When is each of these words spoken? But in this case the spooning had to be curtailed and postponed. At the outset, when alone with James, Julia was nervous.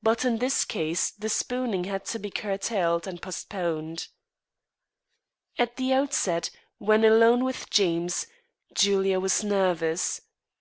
But 0.00 0.24
in 0.24 0.38
this 0.38 0.64
case 0.64 1.10
the 1.10 1.28
spooning 1.28 1.82
had 1.82 2.04
to 2.04 2.20
be 2.20 2.30
curtailed 2.30 3.08
and 3.08 3.20
postponed. 3.20 4.06
At 5.58 5.74
the 5.74 5.92
outset, 5.92 6.50
when 6.78 7.04
alone 7.04 7.42
with 7.42 7.68
James, 7.68 8.28
Julia 8.72 9.18
was 9.18 9.42
nervous. 9.42 10.20